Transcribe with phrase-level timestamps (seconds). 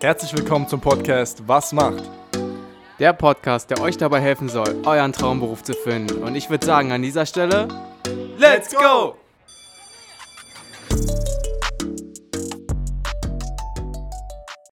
[0.00, 2.02] Herzlich willkommen zum Podcast Was macht?
[2.98, 6.22] Der Podcast, der euch dabei helfen soll, euren Traumberuf zu finden.
[6.22, 7.68] Und ich würde sagen, an dieser Stelle,
[8.36, 9.16] Let's go!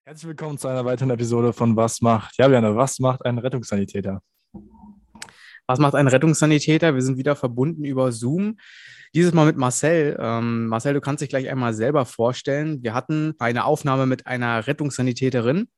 [0.05, 2.37] Herzlich willkommen zu einer weiteren Episode von Was macht?
[2.39, 4.21] Ja, Björn, was macht ein Rettungssanitäter?
[5.67, 6.95] Was macht ein Rettungssanitäter?
[6.95, 8.59] Wir sind wieder verbunden über Zoom.
[9.15, 10.17] Dieses Mal mit Marcel.
[10.19, 12.83] Ähm, Marcel, du kannst dich gleich einmal selber vorstellen.
[12.83, 15.69] Wir hatten eine Aufnahme mit einer Rettungssanitäterin.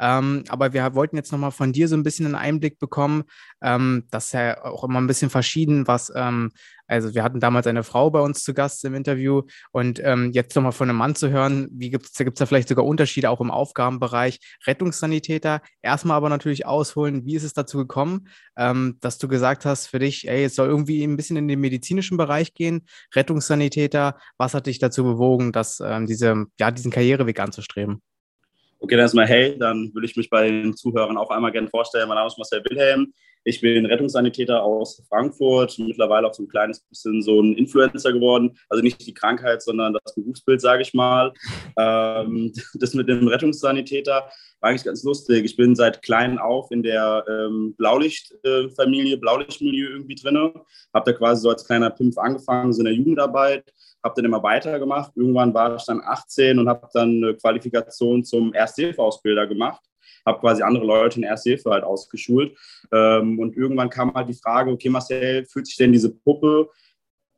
[0.00, 3.24] Ähm, aber wir wollten jetzt nochmal von dir so ein bisschen einen Einblick bekommen.
[3.60, 6.50] Ähm, das ist ja auch immer ein bisschen verschieden, was, ähm,
[6.88, 9.42] also wir hatten damals eine Frau bei uns zu Gast im Interview
[9.72, 12.46] und ähm, jetzt nochmal von einem Mann zu hören, wie gibt es da, gibt's da
[12.46, 15.60] vielleicht sogar Unterschiede auch im Aufgabenbereich Rettungssanitäter.
[15.82, 19.98] Erstmal aber natürlich ausholen, wie ist es dazu gekommen, ähm, dass du gesagt hast für
[19.98, 24.18] dich, ey, es soll irgendwie ein bisschen in den medizinischen Bereich gehen, Rettungssanitäter.
[24.38, 28.00] Was hat dich dazu bewogen, dass ähm, diese, ja, diesen Karriereweg anzustreben?
[28.80, 32.08] Okay, dann erstmal hey, dann würde ich mich bei den Zuhörern auch einmal gerne vorstellen.
[32.08, 33.12] Mein Name ist Marcel Wilhelm.
[33.48, 38.58] Ich bin Rettungssanitäter aus Frankfurt, mittlerweile auch so ein kleines bisschen so ein Influencer geworden.
[38.68, 41.32] Also nicht die Krankheit, sondern das Berufsbild, sage ich mal.
[41.78, 44.28] Ähm, das mit dem Rettungssanitäter
[44.60, 45.46] war eigentlich ganz lustig.
[45.46, 50.36] Ich bin seit klein auf in der ähm, Blaulichtfamilie, Blaulichtmilieu irgendwie drin.
[50.92, 53.72] Habe da quasi so als kleiner Pimpf angefangen, so in der Jugendarbeit
[54.04, 55.12] habe dann immer weitergemacht.
[55.16, 59.82] Irgendwann war ich dann 18 und habe dann eine Qualifikation zum Ersthilfe-Ausbilder gemacht.
[60.24, 62.56] Habe quasi andere Leute in Ersthilfe halt ausgeschult.
[62.92, 66.68] Ähm, und irgendwann kam halt die Frage, okay, Marcel, fühlt sich denn diese Puppe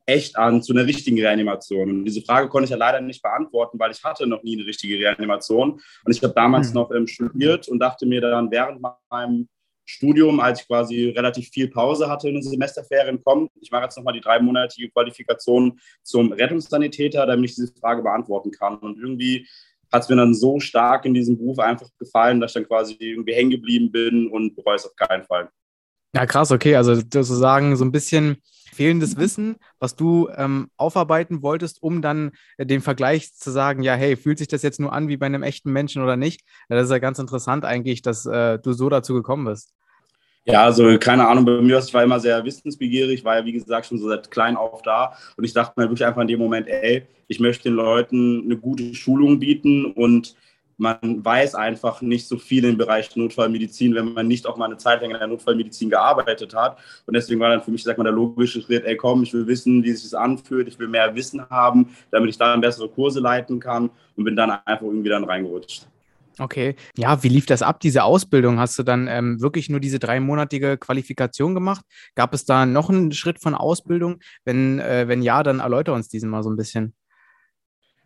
[0.05, 1.89] echt an zu einer richtigen Reanimation?
[1.89, 4.65] Und diese Frage konnte ich ja leider nicht beantworten, weil ich hatte noch nie eine
[4.65, 5.73] richtige Reanimation.
[5.73, 6.75] Und ich habe damals mhm.
[6.75, 9.47] noch ähm, studiert und dachte mir dann während meinem
[9.85, 13.51] Studium, als ich quasi relativ viel Pause hatte in den Semesterferien, kommt.
[13.59, 18.77] Ich mache jetzt nochmal die dreimonatige Qualifikation zum Rettungssanitäter, damit ich diese Frage beantworten kann.
[18.77, 19.47] Und irgendwie
[19.91, 22.95] hat es mir dann so stark in diesem Beruf einfach gefallen, dass ich dann quasi
[22.99, 25.49] irgendwie hängen geblieben bin und bereue es auf keinen Fall.
[26.13, 26.75] Ja, krass, okay.
[26.75, 28.37] Also sozusagen so ein bisschen
[28.73, 33.93] fehlendes Wissen, was du ähm, aufarbeiten wolltest, um dann äh, den Vergleich zu sagen, ja,
[33.95, 36.41] hey, fühlt sich das jetzt nur an wie bei einem echten Menschen oder nicht?
[36.69, 39.73] Ja, das ist ja ganz interessant eigentlich, dass äh, du so dazu gekommen bist.
[40.45, 43.85] Ja, also keine Ahnung, bei mir ich war immer sehr wissensbegierig, war ja wie gesagt
[43.85, 46.67] schon so seit klein auf da und ich dachte mir wirklich einfach in dem Moment,
[46.67, 50.35] ey, ich möchte den Leuten eine gute Schulung bieten und
[50.77, 54.77] man weiß einfach nicht so viel im Bereich Notfallmedizin, wenn man nicht auch mal eine
[54.77, 56.79] Zeit lang in der Notfallmedizin gearbeitet hat.
[57.05, 59.45] Und deswegen war dann für mich, sag mal, der logische Schritt, ey komm, ich will
[59.45, 63.19] wissen, wie sich das anfühlt, ich will mehr Wissen haben, damit ich dann bessere Kurse
[63.19, 65.85] leiten kann und bin dann einfach irgendwie dann reingerutscht.
[66.39, 66.75] Okay.
[66.97, 68.59] Ja, wie lief das ab, diese Ausbildung?
[68.59, 71.83] Hast du dann ähm, wirklich nur diese dreimonatige Qualifikation gemacht?
[72.15, 74.19] Gab es da noch einen Schritt von Ausbildung?
[74.45, 76.93] Wenn, äh, wenn ja, dann erläutere uns diesen mal so ein bisschen.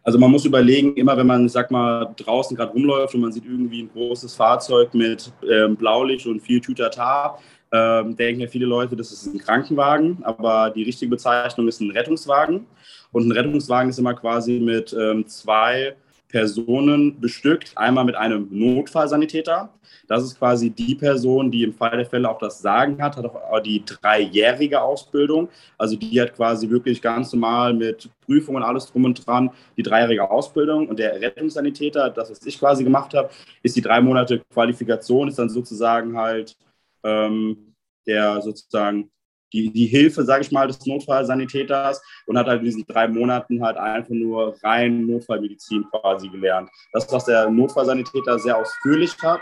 [0.03, 3.45] Also man muss überlegen, immer wenn man, sag mal, draußen gerade rumläuft und man sieht
[3.45, 7.39] irgendwie ein großes Fahrzeug mit ähm, Blaulicht und viel Tütata,
[7.71, 11.89] ähm, denken ja viele Leute, das ist ein Krankenwagen, aber die richtige Bezeichnung ist ein
[11.89, 12.67] Rettungswagen.
[13.11, 15.95] Und ein Rettungswagen ist immer quasi mit ähm, zwei
[16.27, 17.71] Personen bestückt.
[17.75, 19.69] Einmal mit einem Notfallsanitäter.
[20.07, 23.25] Das ist quasi die Person, die im Fall der Fälle auch das Sagen hat, hat
[23.25, 25.49] auch die dreijährige Ausbildung.
[25.77, 30.29] Also die hat quasi wirklich ganz normal mit Prüfungen alles drum und dran die dreijährige
[30.29, 30.87] Ausbildung.
[30.87, 33.29] Und der Rettungssanitäter, das, was ich quasi gemacht habe,
[33.63, 36.55] ist die drei Monate Qualifikation, ist dann sozusagen halt
[37.03, 37.73] ähm,
[38.05, 39.09] der sozusagen
[39.53, 43.63] die, die Hilfe, sage ich mal, des Notfallsanitäters und hat halt in diesen drei Monaten
[43.63, 46.69] halt einfach nur rein Notfallmedizin quasi gelernt.
[46.93, 49.41] Das, was der Notfallsanitäter sehr ausführlich hat,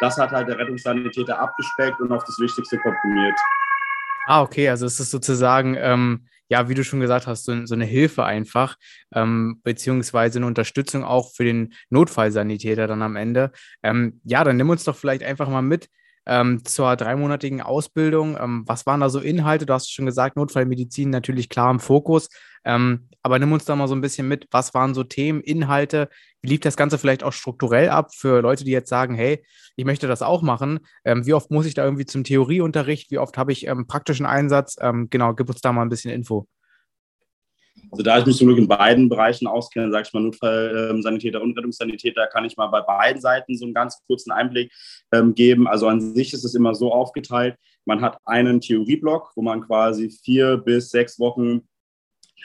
[0.00, 3.38] das hat halt der Rettungssanitäter abgespeckt und auf das Wichtigste komprimiert.
[4.26, 7.74] Ah, okay, also es ist sozusagen, ähm, ja, wie du schon gesagt hast, so, so
[7.74, 8.76] eine Hilfe einfach,
[9.14, 13.52] ähm, beziehungsweise eine Unterstützung auch für den Notfallsanitäter dann am Ende.
[13.82, 15.88] Ähm, ja, dann nimm uns doch vielleicht einfach mal mit
[16.26, 18.36] ähm, zur dreimonatigen Ausbildung.
[18.40, 19.66] Ähm, was waren da so Inhalte?
[19.66, 22.28] Du hast schon gesagt, Notfallmedizin natürlich klar im Fokus.
[22.64, 24.46] Ähm, aber nimm uns da mal so ein bisschen mit.
[24.50, 26.08] Was waren so Themen, Inhalte?
[26.40, 29.44] Wie lief das Ganze vielleicht auch strukturell ab für Leute, die jetzt sagen, hey,
[29.76, 30.80] ich möchte das auch machen?
[31.04, 33.10] Ähm, wie oft muss ich da irgendwie zum Theorieunterricht?
[33.10, 34.76] Wie oft habe ich ähm, praktischen Einsatz?
[34.80, 36.46] Ähm, genau, gib uns da mal ein bisschen Info.
[37.90, 41.56] Also da ich mich zum Glück in beiden Bereichen auskenne, sage ich mal Notfallsanitäter und
[41.56, 44.72] Rettungssanitäter, kann ich mal bei beiden Seiten so einen ganz kurzen Einblick
[45.12, 45.66] ähm, geben.
[45.66, 50.10] Also an sich ist es immer so aufgeteilt, man hat einen Theorieblock, wo man quasi
[50.10, 51.62] vier bis sechs Wochen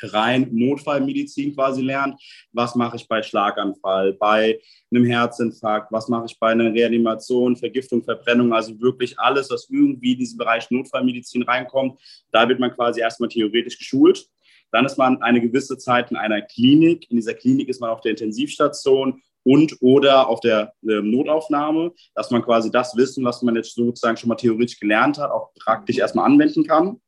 [0.02, 2.22] rein Notfallmedizin quasi lernt.
[2.52, 4.60] Was mache ich bei Schlaganfall, bei
[4.92, 10.14] einem Herzinfarkt, was mache ich bei einer Reanimation, Vergiftung, Verbrennung, also wirklich alles, was irgendwie
[10.14, 12.00] in diesen Bereich Notfallmedizin reinkommt.
[12.32, 14.28] Da wird man quasi erstmal theoretisch geschult.
[14.72, 17.10] Dann ist man eine gewisse Zeit in einer Klinik.
[17.10, 22.32] In dieser Klinik ist man auf der Intensivstation und oder auf der äh, Notaufnahme, dass
[22.32, 26.00] man quasi das Wissen, was man jetzt sozusagen schon mal theoretisch gelernt hat, auch praktisch
[26.00, 27.00] erstmal anwenden kann.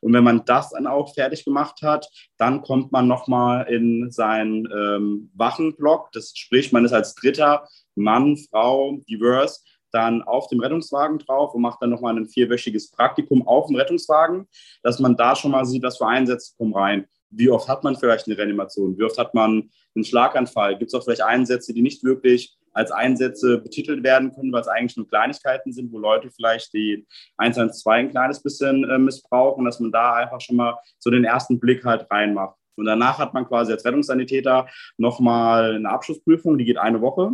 [0.00, 4.66] Und wenn man das dann auch fertig gemacht hat, dann kommt man nochmal in seinen
[4.72, 6.10] ähm, Wachenblock.
[6.12, 9.60] Das sprich, man ist als dritter Mann, Frau, diverse,
[9.92, 14.48] dann auf dem Rettungswagen drauf und macht dann nochmal ein vierwöchiges Praktikum auf dem Rettungswagen,
[14.82, 17.06] dass man da schon mal sieht, was für Einsätze kommen rein.
[17.30, 18.98] Wie oft hat man vielleicht eine Reanimation?
[18.98, 20.76] Wie oft hat man einen Schlaganfall?
[20.78, 24.68] Gibt es auch vielleicht Einsätze, die nicht wirklich als Einsätze betitelt werden können, weil es
[24.68, 27.06] eigentlich nur Kleinigkeiten sind, wo Leute vielleicht die
[27.36, 31.60] 112 ein kleines bisschen äh, missbrauchen, dass man da einfach schon mal so den ersten
[31.60, 32.56] Blick halt reinmacht.
[32.76, 34.66] Und danach hat man quasi als Rettungssanitäter
[34.96, 37.32] nochmal eine Abschlussprüfung, die geht eine Woche.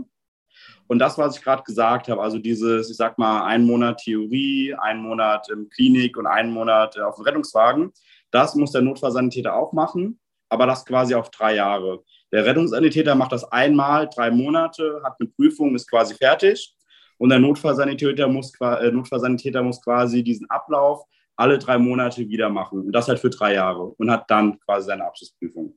[0.88, 4.74] Und das, was ich gerade gesagt habe, also dieses, ich sag mal, ein Monat Theorie,
[4.74, 7.92] ein Monat in Klinik und einen Monat auf dem Rettungswagen,
[8.30, 10.18] das muss der Notfallsanitäter auch machen,
[10.48, 12.02] aber das quasi auf drei Jahre.
[12.32, 16.74] Der Rettungssanitäter macht das einmal, drei Monate, hat eine Prüfung, ist quasi fertig.
[17.18, 21.04] Und der Notfallsanitäter muss, äh, Notfallsanitäter muss quasi diesen Ablauf
[21.36, 22.80] alle drei Monate wieder machen.
[22.86, 25.76] Und das halt für drei Jahre und hat dann quasi seine Abschlussprüfung.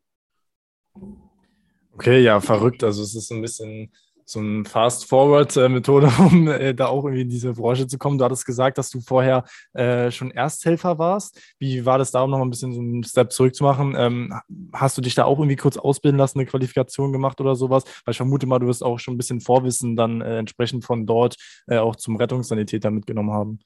[1.94, 2.84] Okay, ja, verrückt.
[2.84, 3.92] Also es ist ein bisschen
[4.32, 8.18] so eine Fast-Forward-Methode, um äh, da auch irgendwie in diese Branche zu kommen.
[8.18, 9.44] Du hattest gesagt, dass du vorher
[9.74, 11.40] äh, schon Ersthelfer warst.
[11.60, 13.96] Wie war das da, um noch ein bisschen so einen Step zurückzumachen?
[13.98, 14.34] Ähm,
[14.74, 17.84] hast du dich da auch irgendwie kurz ausbilden lassen, eine Qualifikation gemacht oder sowas?
[18.06, 21.06] Weil ich vermute mal, du wirst auch schon ein bisschen Vorwissen dann äh, entsprechend von
[21.06, 21.36] dort
[21.68, 23.60] äh, auch zum Rettungssanitäter mitgenommen haben.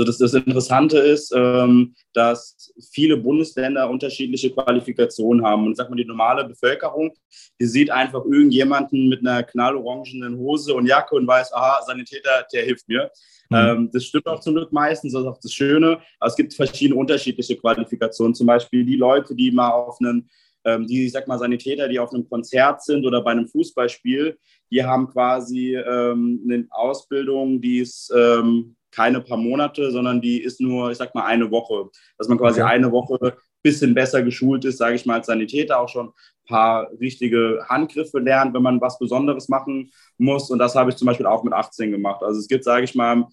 [0.00, 5.66] Also das, das Interessante ist, ähm, dass viele Bundesländer unterschiedliche Qualifikationen haben.
[5.66, 7.12] Und sag mal, die normale Bevölkerung,
[7.60, 12.64] die sieht einfach irgendjemanden mit einer knallorangenen Hose und Jacke und weiß, aha, Sanitäter, der
[12.64, 13.10] hilft mir.
[13.50, 13.56] Mhm.
[13.56, 16.00] Ähm, das stimmt auch zum Glück meistens, das ist auch das Schöne.
[16.18, 18.34] Aber es gibt verschiedene unterschiedliche Qualifikationen.
[18.34, 20.30] Zum Beispiel die Leute, die mal auf einen
[20.64, 24.38] ähm, die, ich sag mal, Sanitäter, die auf einem Konzert sind oder bei einem Fußballspiel,
[24.70, 30.60] die haben quasi ähm, eine Ausbildung, die ist ähm, keine paar Monate, sondern die ist
[30.60, 31.90] nur, ich sag mal, eine Woche.
[32.18, 32.72] Dass man quasi okay.
[32.72, 33.32] eine Woche ein
[33.62, 38.18] bisschen besser geschult ist, sage ich mal, als Sanitäter auch schon ein paar richtige Handgriffe
[38.18, 40.50] lernt, wenn man was Besonderes machen muss.
[40.50, 42.22] Und das habe ich zum Beispiel auch mit 18 gemacht.
[42.22, 43.26] Also es gibt, sage ich mal,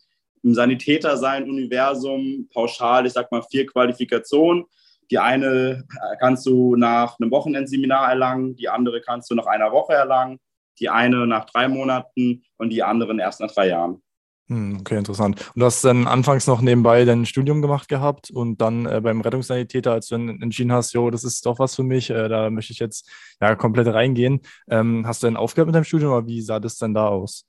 [0.43, 4.65] im Sanitäter-Sein-Universum pauschal, ich sag mal, vier Qualifikationen.
[5.09, 5.85] Die eine
[6.19, 10.37] kannst du nach einem Wochenendseminar erlangen, die andere kannst du nach einer Woche erlangen,
[10.79, 14.03] die eine nach drei Monaten und die anderen erst nach drei Jahren.
[14.49, 15.41] Hm, okay, interessant.
[15.55, 19.19] Und du hast dann anfangs noch nebenbei dein Studium gemacht gehabt und dann äh, beim
[19.19, 22.49] Rettungssanitäter, als du dann entschieden hast, jo, das ist doch was für mich, äh, da
[22.49, 23.09] möchte ich jetzt
[23.41, 24.39] ja komplett reingehen.
[24.69, 27.45] Ähm, hast du dann aufgehört mit deinem Studium oder wie sah das denn da aus?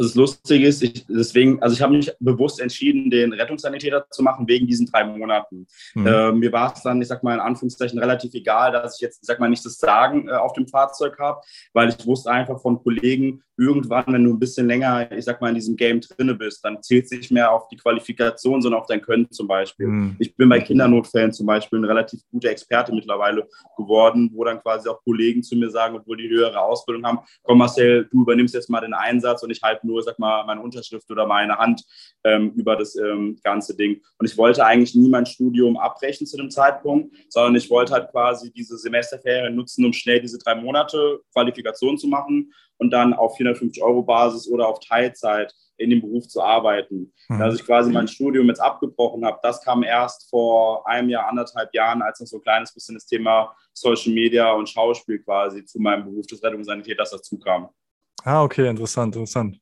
[0.00, 4.22] Also das Lustige ist, ich, deswegen, also ich habe mich bewusst entschieden, den Rettungssanitäter zu
[4.22, 5.66] machen wegen diesen drei Monaten.
[5.94, 6.06] Mhm.
[6.06, 9.20] Äh, mir war es dann, ich sag mal in Anführungszeichen, relativ egal, dass ich jetzt,
[9.20, 11.42] ich sag mal, nicht das Sagen äh, auf dem Fahrzeug habe,
[11.74, 15.50] weil ich wusste einfach von Kollegen, irgendwann, wenn du ein bisschen länger, ich sag mal,
[15.50, 18.86] in diesem Game drinne bist, dann zählt es nicht mehr auf die Qualifikation, sondern auf
[18.86, 19.86] dein Können zum Beispiel.
[19.86, 20.16] Mhm.
[20.18, 23.46] Ich bin bei Kindernotfällen zum Beispiel ein relativ guter Experte mittlerweile
[23.76, 27.58] geworden, wo dann quasi auch Kollegen zu mir sagen, obwohl die höhere Ausbildung haben, komm
[27.58, 31.10] Marcel, du übernimmst jetzt mal den Einsatz und ich halte nur, sag mal, meine Unterschrift
[31.10, 31.82] oder meine Hand
[32.24, 34.00] ähm, über das ähm, ganze Ding.
[34.18, 38.10] Und ich wollte eigentlich nie mein Studium abbrechen zu dem Zeitpunkt, sondern ich wollte halt
[38.10, 43.36] quasi diese Semesterferien nutzen, um schnell diese drei Monate Qualifikation zu machen und dann auf
[43.36, 47.12] 450 Euro Basis oder auf Teilzeit in dem Beruf zu arbeiten.
[47.28, 47.38] Mhm.
[47.38, 51.74] Dass ich quasi mein Studium jetzt abgebrochen habe, das kam erst vor einem Jahr, anderthalb
[51.74, 55.80] Jahren, als noch so ein kleines bisschen das Thema Social Media und Schauspiel quasi zu
[55.80, 57.68] meinem Beruf des Rettungssanitäters dazu kam.
[58.24, 59.58] Ah, okay, interessant, interessant.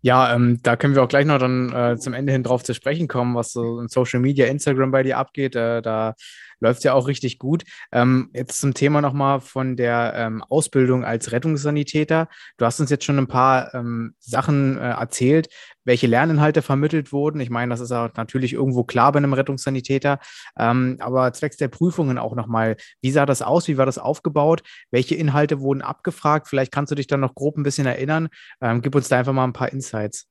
[0.00, 2.74] Ja, ähm, da können wir auch gleich noch dann äh, zum Ende hin drauf zu
[2.74, 5.56] sprechen kommen, was so in Social Media, Instagram bei dir abgeht.
[5.56, 6.14] Äh, da
[6.60, 7.64] läuft ja auch richtig gut.
[7.92, 12.28] Ähm, jetzt zum Thema nochmal von der ähm, Ausbildung als Rettungssanitäter.
[12.56, 15.48] Du hast uns jetzt schon ein paar ähm, Sachen äh, erzählt,
[15.84, 17.40] welche Lerninhalte vermittelt wurden.
[17.40, 20.18] Ich meine, das ist auch natürlich irgendwo klar bei einem Rettungssanitäter.
[20.58, 23.68] Ähm, aber zwecks der Prüfungen auch nochmal, wie sah das aus?
[23.68, 24.62] Wie war das aufgebaut?
[24.90, 26.48] Welche Inhalte wurden abgefragt?
[26.48, 28.28] Vielleicht kannst du dich dann noch grob ein bisschen erinnern.
[28.60, 30.28] Ähm, gib uns da einfach mal ein paar Insights.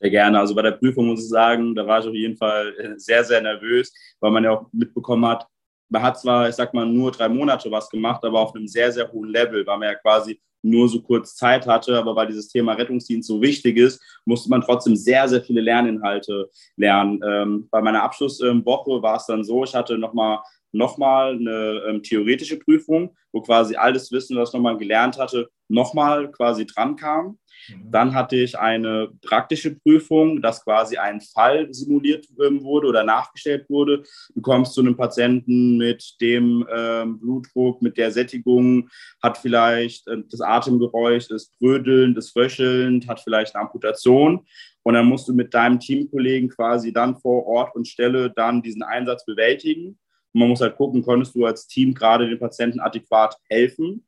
[0.00, 0.38] Sehr gerne.
[0.38, 3.24] Also bei der Prüfung muss ich sagen, da war ich auf jeden Fall äh, sehr,
[3.24, 5.46] sehr nervös, weil man ja auch mitbekommen hat,
[5.90, 8.92] man hat zwar, ich sag mal, nur drei Monate was gemacht, aber auf einem sehr,
[8.92, 12.48] sehr hohen Level, weil man ja quasi nur so kurz Zeit hatte, aber weil dieses
[12.48, 17.20] Thema Rettungsdienst so wichtig ist, musste man trotzdem sehr, sehr viele Lerninhalte lernen.
[17.24, 20.40] Ähm, bei meiner Abschlusswoche war es dann so, ich hatte nochmal
[20.72, 26.66] nochmal eine ähm, theoretische Prüfung, wo quasi alles Wissen, was nochmal gelernt hatte, nochmal quasi
[26.66, 27.38] dran kam.
[27.68, 27.90] Mhm.
[27.90, 33.68] Dann hatte ich eine praktische Prüfung, dass quasi ein Fall simuliert ähm, wurde oder nachgestellt
[33.68, 34.02] wurde.
[34.34, 38.88] Du kommst zu einem Patienten mit dem ähm, Blutdruck, mit der Sättigung,
[39.22, 44.46] hat vielleicht äh, das Atemgeräusch, ist brödelnd, ist röchelnd, hat vielleicht eine Amputation.
[44.82, 48.82] Und dann musst du mit deinem Teamkollegen quasi dann vor Ort und Stelle dann diesen
[48.82, 49.98] Einsatz bewältigen.
[50.38, 54.06] Und man muss halt gucken, konntest du als Team gerade den Patienten adäquat helfen.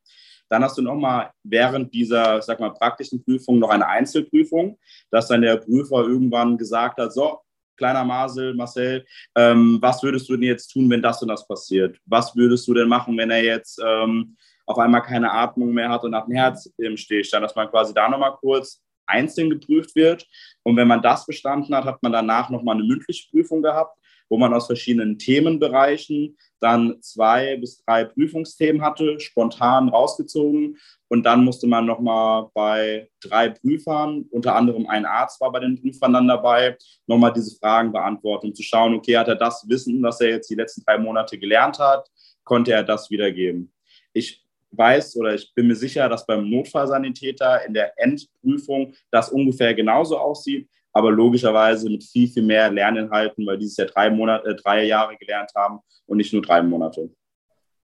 [0.48, 4.78] Dann hast du nochmal während dieser, sag mal, praktischen Prüfung noch eine Einzelprüfung,
[5.10, 7.40] dass dann der Prüfer irgendwann gesagt hat, so,
[7.76, 9.04] kleiner Marcel, Marcel,
[9.36, 11.98] ähm, was würdest du denn jetzt tun, wenn das und das passiert?
[12.06, 16.04] Was würdest du denn machen, wenn er jetzt ähm, auf einmal keine Atmung mehr hat
[16.04, 20.26] und nach dem Herz im Stillstand, dass man quasi da nochmal kurz einzeln geprüft wird.
[20.62, 23.98] Und wenn man das bestanden hat, hat man danach nochmal eine mündliche Prüfung gehabt,
[24.30, 30.78] wo man aus verschiedenen Themenbereichen dann zwei bis drei Prüfungsthemen hatte, spontan rausgezogen.
[31.08, 35.80] Und dann musste man nochmal bei drei Prüfern, unter anderem ein Arzt war bei den
[35.80, 40.02] Prüfern dann dabei, nochmal diese Fragen beantworten, um zu schauen, okay, hat er das Wissen,
[40.02, 42.08] was er jetzt die letzten drei Monate gelernt hat,
[42.44, 43.72] konnte er das wiedergeben.
[44.12, 49.74] Ich weiß oder ich bin mir sicher, dass beim Notfallsanitäter in der Endprüfung das ungefähr
[49.74, 54.54] genauso aussieht aber logischerweise mit viel, viel mehr Lerninhalten, weil dieses Jahr drei, Monate, äh,
[54.56, 57.10] drei Jahre gelernt haben und nicht nur drei Monate.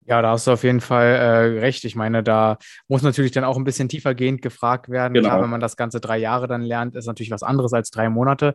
[0.06, 1.84] Ja, da hast du auf jeden Fall äh, recht.
[1.84, 5.14] Ich meine, da muss natürlich dann auch ein bisschen tiefergehend gefragt werden.
[5.14, 5.28] Genau.
[5.28, 8.08] Klar, wenn man das Ganze drei Jahre dann lernt, ist natürlich was anderes als drei
[8.08, 8.54] Monate.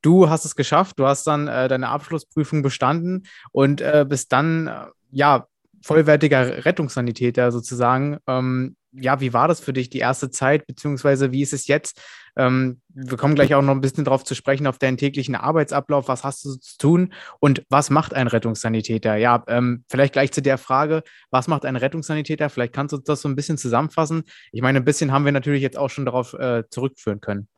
[0.00, 4.68] Du hast es geschafft, du hast dann äh, deine Abschlussprüfung bestanden und äh, bist dann,
[4.68, 5.46] äh, ja,
[5.82, 8.18] vollwertiger Rettungssanitäter sozusagen.
[8.26, 12.00] Ähm, ja, wie war das für dich die erste Zeit, beziehungsweise wie ist es jetzt?
[12.36, 16.08] Ähm, wir kommen gleich auch noch ein bisschen darauf zu sprechen, auf deinen täglichen Arbeitsablauf.
[16.08, 19.16] Was hast du zu tun und was macht ein Rettungssanitäter?
[19.16, 22.48] Ja, ähm, vielleicht gleich zu der Frage, was macht ein Rettungssanitäter?
[22.50, 24.24] Vielleicht kannst du das so ein bisschen zusammenfassen.
[24.52, 27.48] Ich meine, ein bisschen haben wir natürlich jetzt auch schon darauf äh, zurückführen können.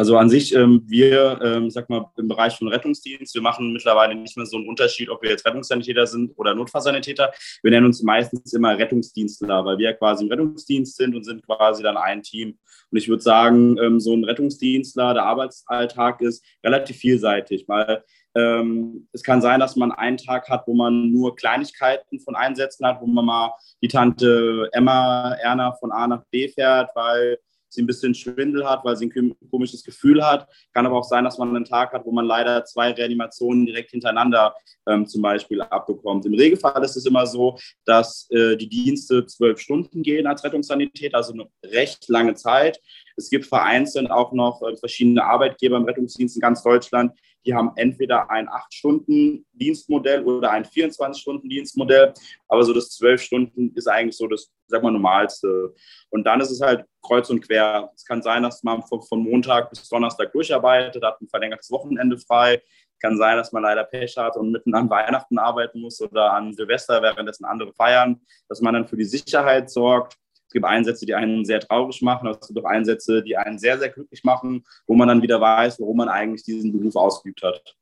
[0.00, 4.14] Also an sich, ähm, wir, ähm, sag mal, im Bereich von Rettungsdienst, wir machen mittlerweile
[4.14, 7.30] nicht mehr so einen Unterschied, ob wir jetzt Rettungssanitäter sind oder Notfallsanitäter.
[7.62, 11.82] Wir nennen uns meistens immer Rettungsdienstler, weil wir quasi im Rettungsdienst sind und sind quasi
[11.82, 12.58] dann ein Team.
[12.90, 18.02] Und ich würde sagen, ähm, so ein Rettungsdienstler, der Arbeitsalltag ist relativ vielseitig, weil
[18.34, 22.86] ähm, es kann sein, dass man einen Tag hat, wo man nur Kleinigkeiten von Einsätzen
[22.86, 27.38] hat, wo man mal die Tante Emma Erna von A nach B fährt, weil
[27.70, 30.48] sie ein bisschen Schwindel hat, weil sie ein komisches Gefühl hat.
[30.72, 33.90] Kann aber auch sein, dass man einen Tag hat, wo man leider zwei Reanimationen direkt
[33.90, 34.54] hintereinander
[34.86, 36.26] ähm, zum Beispiel abbekommt.
[36.26, 41.16] Im Regelfall ist es immer so, dass äh, die Dienste zwölf Stunden gehen als Rettungssanitäter,
[41.16, 42.80] also eine recht lange Zeit.
[43.16, 47.12] Es gibt vereinzelt auch noch äh, verschiedene Arbeitgeber im Rettungsdienst in ganz Deutschland,
[47.46, 52.12] die haben entweder ein 8-Stunden-Dienstmodell oder ein 24-Stunden-Dienstmodell.
[52.48, 55.74] Aber so das 12 Stunden ist eigentlich so das, sag mal, normalste.
[56.10, 57.90] Und dann ist es halt kreuz und quer.
[57.94, 62.62] Es kann sein, dass man von Montag bis Donnerstag durcharbeitet, hat ein verlängertes Wochenende frei.
[63.00, 66.52] Kann sein, dass man leider Pech hat und mitten an Weihnachten arbeiten muss oder an
[66.52, 70.18] Silvester, währenddessen andere feiern, dass man dann für die Sicherheit sorgt
[70.50, 73.56] es gibt Einsätze, die einen sehr traurig machen, aber es gibt auch Einsätze, die einen
[73.56, 77.40] sehr, sehr glücklich machen, wo man dann wieder weiß, warum man eigentlich diesen Beruf ausgeübt
[77.44, 77.76] hat.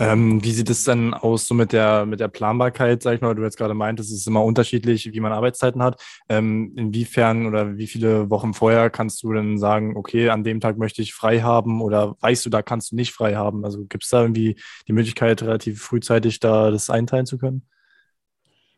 [0.00, 3.32] Ähm, wie sieht es denn aus so mit der, mit der Planbarkeit, sag ich mal,
[3.36, 6.02] du jetzt gerade meintest, es ist immer unterschiedlich, wie man Arbeitszeiten hat.
[6.28, 10.78] Ähm, inwiefern oder wie viele Wochen vorher kannst du denn sagen, okay, an dem Tag
[10.78, 13.64] möchte ich frei haben oder weißt du, da kannst du nicht frei haben?
[13.64, 14.56] Also gibt es da irgendwie
[14.88, 17.68] die Möglichkeit, relativ frühzeitig da das einteilen zu können?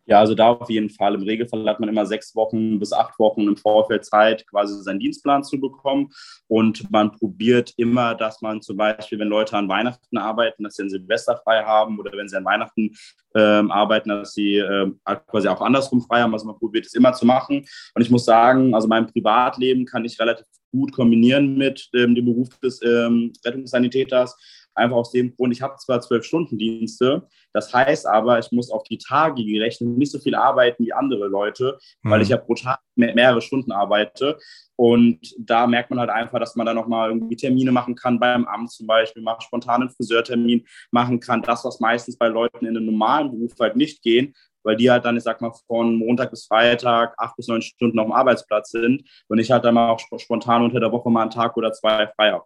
[0.08, 1.16] Ja, also da auf jeden Fall.
[1.16, 5.00] Im Regelfall hat man immer sechs Wochen bis acht Wochen im Vorfeld Zeit, quasi seinen
[5.00, 6.10] Dienstplan zu bekommen.
[6.46, 10.84] Und man probiert immer, dass man zum Beispiel, wenn Leute an Weihnachten arbeiten, dass sie
[10.84, 12.92] ein Silvester frei haben oder wenn sie an Weihnachten
[13.34, 16.34] ähm, arbeiten, dass sie ähm, quasi auch andersrum frei haben.
[16.34, 17.66] Also man probiert es immer zu machen.
[17.94, 22.26] Und ich muss sagen, also mein Privatleben kann ich relativ gut kombinieren mit ähm, dem
[22.26, 24.36] Beruf des ähm, Rettungssanitäters
[24.76, 28.70] Einfach aus dem Grund, ich habe zwar zwölf Stunden Dienste, das heißt aber, ich muss
[28.70, 32.10] auf die Tage gerechnet nicht so viel arbeiten wie andere Leute, mhm.
[32.10, 34.38] weil ich ja pro Tag mehrere Stunden arbeite.
[34.76, 38.46] Und da merkt man halt einfach, dass man da nochmal irgendwie Termine machen kann beim
[38.46, 41.42] Amt zum Beispiel, mal spontan einen Friseurtermin machen kann.
[41.42, 45.04] Das, was meistens bei Leuten in einem normalen Beruf halt nicht gehen, weil die halt
[45.04, 48.70] dann, ich sag mal, von Montag bis Freitag acht bis neun Stunden auf dem Arbeitsplatz
[48.70, 51.72] sind und ich halt dann mal auch spontan unter der Woche mal einen Tag oder
[51.72, 52.44] zwei frei habe.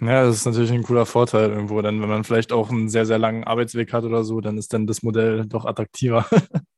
[0.00, 3.04] Ja, das ist natürlich ein cooler Vorteil irgendwo, denn wenn man vielleicht auch einen sehr,
[3.04, 6.26] sehr langen Arbeitsweg hat oder so, dann ist dann das Modell doch attraktiver.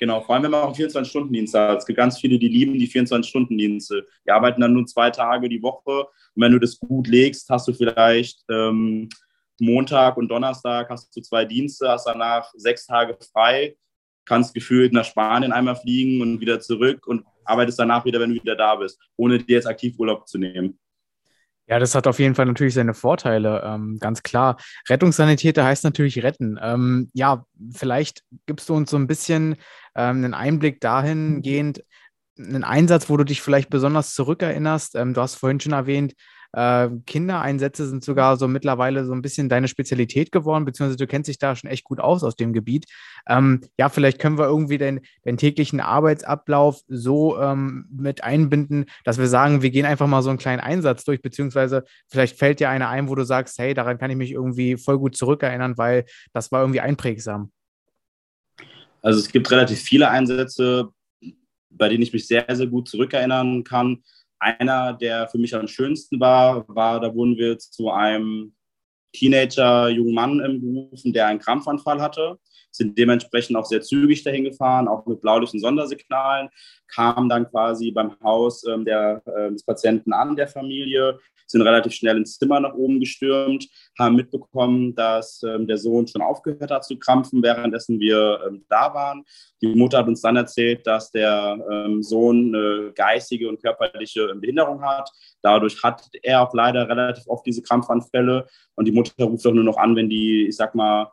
[0.00, 1.78] Genau, vor allem wenn man auch einen 24-Stunden-Dienst hat.
[1.78, 4.06] Es gibt ganz viele, die lieben die 24-Stunden-Dienste.
[4.24, 6.02] Die arbeiten dann nur zwei Tage die Woche.
[6.02, 9.08] Und wenn du das gut legst, hast du vielleicht ähm,
[9.58, 13.76] Montag und Donnerstag hast du zwei Dienste, hast danach sechs Tage frei,
[14.24, 18.40] kannst gefühlt nach Spanien einmal fliegen und wieder zurück und arbeitest danach wieder, wenn du
[18.40, 20.78] wieder da bist, ohne dir jetzt aktiv Urlaub zu nehmen.
[21.68, 24.56] Ja, das hat auf jeden Fall natürlich seine Vorteile, ähm, ganz klar.
[24.88, 26.58] Rettungssanitäter heißt natürlich retten.
[26.62, 27.44] Ähm, ja,
[27.74, 29.56] vielleicht gibst du uns so ein bisschen
[29.94, 31.84] ähm, einen Einblick dahingehend,
[32.38, 34.94] einen Einsatz, wo du dich vielleicht besonders zurückerinnerst.
[34.94, 36.14] Ähm, du hast vorhin schon erwähnt,
[36.52, 41.28] äh, Kindereinsätze sind sogar so mittlerweile so ein bisschen deine Spezialität geworden, beziehungsweise du kennst
[41.28, 42.86] dich da schon echt gut aus aus dem Gebiet.
[43.28, 49.18] Ähm, ja, vielleicht können wir irgendwie den, den täglichen Arbeitsablauf so ähm, mit einbinden, dass
[49.18, 52.70] wir sagen, wir gehen einfach mal so einen kleinen Einsatz durch, beziehungsweise vielleicht fällt dir
[52.70, 56.04] einer ein, wo du sagst, hey, daran kann ich mich irgendwie voll gut zurückerinnern, weil
[56.32, 57.52] das war irgendwie einprägsam.
[59.02, 60.88] Also es gibt relativ viele Einsätze,
[61.70, 64.02] bei denen ich mich sehr, sehr gut zurückerinnern kann.
[64.38, 68.54] Einer, der für mich am schönsten war, war, da wurden wir zu einem
[69.12, 72.38] Teenager, jungen Mann gerufen, der einen Krampfanfall hatte,
[72.70, 76.48] sind dementsprechend auch sehr zügig dahin gefahren, auch mit blaulichen Sondersignalen,
[76.88, 81.94] kamen dann quasi beim Haus ähm, der, äh, des Patienten an, der Familie, sind relativ
[81.94, 86.84] schnell ins Zimmer nach oben gestürmt, haben mitbekommen, dass ähm, der Sohn schon aufgehört hat
[86.84, 89.24] zu krampfen, währenddessen wir ähm, da waren.
[89.62, 94.82] Die Mutter hat uns dann erzählt, dass der ähm, Sohn eine geistige und körperliche Behinderung
[94.82, 95.10] hat.
[95.42, 98.46] Dadurch hat er auch leider relativ oft diese Krampfanfälle.
[98.74, 101.10] Und die Mutter ruft doch nur noch an, wenn die, ich sag mal,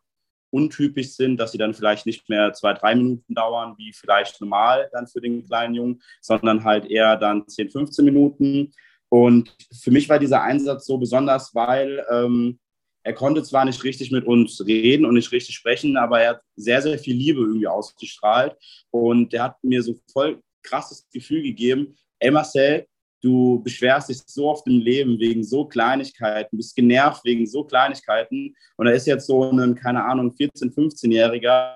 [0.56, 4.90] untypisch sind, dass sie dann vielleicht nicht mehr zwei, drei Minuten dauern, wie vielleicht normal
[4.94, 8.72] dann für den kleinen Jungen, sondern halt eher dann 10, 15 Minuten.
[9.10, 12.58] Und für mich war dieser Einsatz so besonders, weil ähm,
[13.04, 16.42] er konnte zwar nicht richtig mit uns reden und nicht richtig sprechen, aber er hat
[16.56, 18.56] sehr, sehr viel Liebe irgendwie ausgestrahlt.
[18.92, 22.88] Und er hat mir so voll krasses Gefühl gegeben, ey Marcel,
[23.26, 28.56] du beschwerst dich so oft im Leben wegen so Kleinigkeiten, bist genervt wegen so Kleinigkeiten.
[28.78, 31.74] Und da ist jetzt so ein, keine Ahnung, 14-, 15-Jähriger,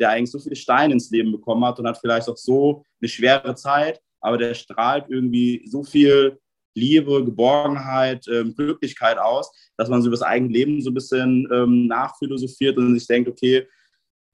[0.00, 3.08] der eigentlich so viele Steine ins Leben bekommen hat und hat vielleicht auch so eine
[3.08, 6.38] schwere Zeit, aber der strahlt irgendwie so viel
[6.74, 11.48] Liebe, Geborgenheit, ähm, Glücklichkeit aus, dass man so über das eigene Leben so ein bisschen
[11.52, 13.66] ähm, nachphilosophiert und sich denkt, okay,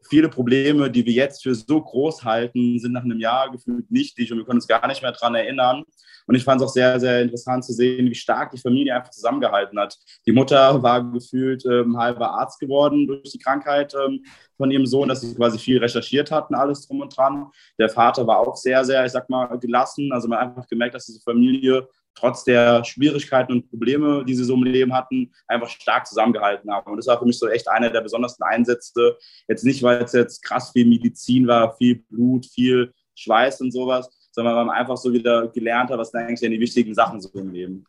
[0.08, 4.32] viele Probleme, die wir jetzt für so groß halten, sind nach einem Jahr gefühlt nichtig
[4.32, 5.84] und wir können uns gar nicht mehr daran erinnern.
[6.26, 9.10] Und ich fand es auch sehr, sehr interessant zu sehen, wie stark die Familie einfach
[9.10, 9.96] zusammengehalten hat.
[10.26, 14.24] Die Mutter war gefühlt ähm, halber Arzt geworden durch die Krankheit ähm,
[14.56, 17.46] von ihrem Sohn, dass sie quasi viel recherchiert hatten, alles drum und dran.
[17.78, 20.10] Der Vater war auch sehr, sehr, ich sag mal, gelassen.
[20.12, 24.44] Also man hat einfach gemerkt, dass diese Familie trotz der Schwierigkeiten und Probleme, die sie
[24.44, 26.90] so im Leben hatten, einfach stark zusammengehalten haben.
[26.90, 29.16] Und das war für mich so echt einer der besondersten Einsätze.
[29.46, 34.08] Jetzt nicht, weil es jetzt krass viel Medizin war, viel Blut, viel Schweiß und sowas,
[34.32, 37.30] sondern weil man einfach so wieder gelernt hat, was sind eigentlich die wichtigen Sachen so
[37.34, 37.84] im Leben.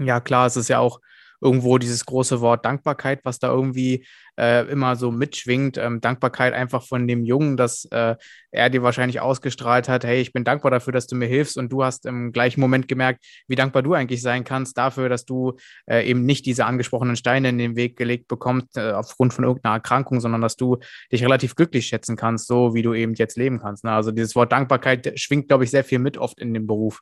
[0.00, 1.00] Ja, klar, es ist ja auch
[1.42, 4.06] irgendwo dieses große Wort Dankbarkeit, was da irgendwie
[4.38, 5.76] äh, immer so mitschwingt.
[5.76, 8.14] Ähm, Dankbarkeit einfach von dem Jungen, dass äh,
[8.50, 11.70] er dir wahrscheinlich ausgestrahlt hat, hey, ich bin dankbar dafür, dass du mir hilfst und
[11.70, 15.56] du hast im gleichen Moment gemerkt, wie dankbar du eigentlich sein kannst dafür, dass du
[15.86, 19.74] äh, eben nicht diese angesprochenen Steine in den Weg gelegt bekommst äh, aufgrund von irgendeiner
[19.74, 20.78] Erkrankung, sondern dass du
[21.10, 23.84] dich relativ glücklich schätzen kannst, so wie du eben jetzt leben kannst.
[23.84, 23.90] Ne?
[23.90, 27.00] Also dieses Wort Dankbarkeit schwingt, glaube ich, sehr viel mit oft in dem Beruf.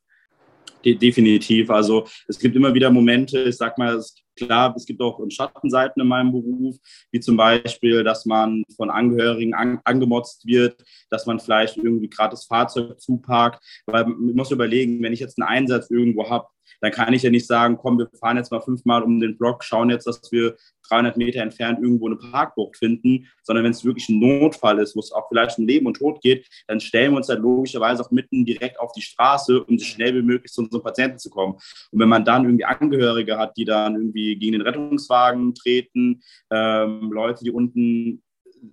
[0.84, 1.70] De definitiv.
[1.70, 4.14] Also es gibt immer wieder Momente, ich sag mal, es,
[4.46, 6.76] klar, es gibt auch Schattenseiten in meinem Beruf,
[7.12, 12.46] wie zum Beispiel, dass man von Angehörigen an, angemotzt wird, dass man vielleicht irgendwie das
[12.46, 13.64] Fahrzeug zuparkt.
[13.86, 16.48] Weil man muss überlegen, wenn ich jetzt einen Einsatz irgendwo habe,
[16.80, 19.64] dann kann ich ja nicht sagen, komm, wir fahren jetzt mal fünfmal um den Block,
[19.64, 20.56] schauen jetzt, dass wir
[20.88, 25.00] 300 Meter entfernt irgendwo eine Parkbucht finden, sondern wenn es wirklich ein Notfall ist, wo
[25.00, 28.10] es auch vielleicht um Leben und Tod geht, dann stellen wir uns halt logischerweise auch
[28.10, 31.54] mitten direkt auf die Straße, um so schnell wie möglich zu unserem Patienten zu kommen.
[31.54, 37.12] Und wenn man dann irgendwie Angehörige hat, die dann irgendwie gegen den Rettungswagen treten, ähm,
[37.12, 38.22] Leute, die unten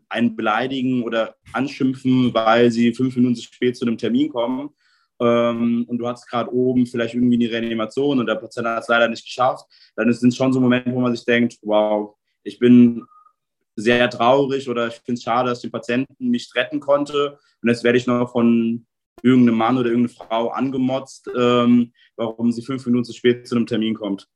[0.09, 4.69] einen beleidigen oder anschimpfen, weil sie fünf Minuten zu spät zu einem Termin kommen,
[5.19, 8.87] ähm, und du hast gerade oben vielleicht irgendwie eine Reanimation und der Patient hat es
[8.87, 12.59] leider nicht geschafft, dann sind es schon so Momente, wo man sich denkt, wow, ich
[12.59, 13.03] bin
[13.75, 17.37] sehr traurig oder ich finde es schade, dass ich den Patienten nicht retten konnte.
[17.61, 18.85] Und jetzt werde ich noch von
[19.21, 23.67] irgendeinem Mann oder irgendeiner Frau angemotzt, ähm, warum sie fünf Minuten zu spät zu einem
[23.67, 24.27] Termin kommt.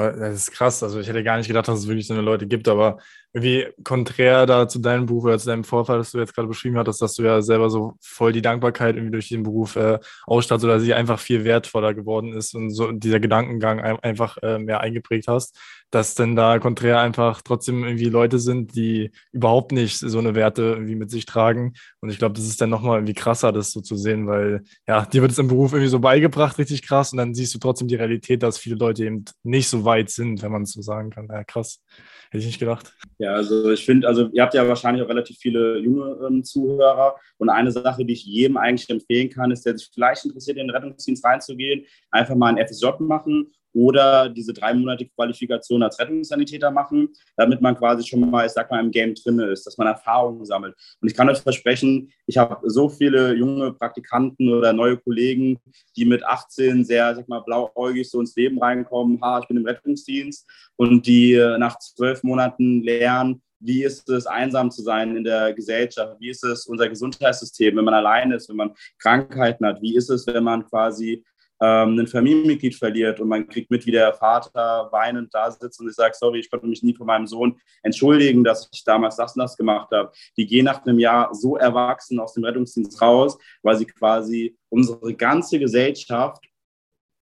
[0.00, 0.82] Das ist krass.
[0.82, 2.98] Also ich hätte gar nicht gedacht, dass es wirklich so eine Leute gibt, aber
[3.32, 6.78] irgendwie konträr da zu deinem Beruf oder zu deinem Vorfall, das du jetzt gerade beschrieben
[6.78, 10.64] hattest, dass du ja selber so voll die Dankbarkeit irgendwie durch den Beruf äh, ausstattest
[10.64, 15.28] oder sie einfach viel wertvoller geworden ist und so dieser Gedankengang einfach äh, mehr eingeprägt
[15.28, 15.58] hast.
[15.90, 20.62] Dass denn da konträr einfach trotzdem irgendwie Leute sind, die überhaupt nicht so eine Werte
[20.62, 21.74] irgendwie mit sich tragen.
[22.00, 25.06] Und ich glaube, das ist dann nochmal irgendwie krasser, das so zu sehen, weil ja,
[25.06, 27.12] dir wird es im Beruf irgendwie so beigebracht, richtig krass.
[27.12, 30.42] Und dann siehst du trotzdem die Realität, dass viele Leute eben nicht so weit sind,
[30.42, 31.28] wenn man es so sagen kann.
[31.30, 31.82] Ja, krass.
[32.30, 32.92] Hätte ich nicht gedacht.
[33.18, 37.16] Ja, also ich finde, also ihr habt ja wahrscheinlich auch relativ viele junge ähm, Zuhörer.
[37.38, 40.66] Und eine Sache, die ich jedem eigentlich empfehlen kann, ist, der sich vielleicht interessiert, in
[40.66, 47.10] den Rettungsdienst reinzugehen, einfach mal ein FSJ machen oder diese dreimonatige Qualifikation als Rettungssanitäter machen,
[47.36, 50.46] damit man quasi schon mal, ich sag mal, im Game drin ist, dass man Erfahrungen
[50.46, 50.74] sammelt.
[51.02, 55.58] Und ich kann euch versprechen, ich habe so viele junge Praktikanten oder neue Kollegen,
[55.94, 59.66] die mit 18 sehr, sag mal, blauäugig so ins Leben reinkommen, ha, ich bin im
[59.66, 65.24] Rettungsdienst und die äh, nach zwölf Monaten lernen, wie ist es, einsam zu sein in
[65.24, 66.16] der Gesellschaft?
[66.20, 69.80] Wie ist es, unser Gesundheitssystem, wenn man allein ist, wenn man Krankheiten hat?
[69.80, 71.24] Wie ist es, wenn man quasi
[71.60, 75.88] ähm, ein Familienmitglied verliert und man kriegt mit, wie der Vater weinend da sitzt und
[75.88, 79.34] ich sage, sorry, ich konnte mich nie von meinem Sohn entschuldigen, dass ich damals das
[79.34, 80.12] und das gemacht habe.
[80.36, 85.14] Die gehen nach einem Jahr so erwachsen aus dem Rettungsdienst raus, weil sie quasi unsere
[85.14, 86.44] ganze Gesellschaft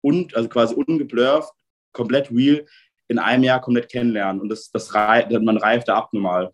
[0.02, 1.52] und also quasi ungeblurft,
[1.92, 2.66] komplett real
[3.08, 6.52] in einem Jahr komplett kennenlernen und das, das man reift da abnormal.